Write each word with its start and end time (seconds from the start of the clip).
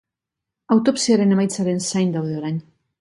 Autopsiaren 0.75 1.35
emaitzaren 1.37 1.85
zain 1.93 2.17
daude 2.17 2.39
orain. 2.41 2.59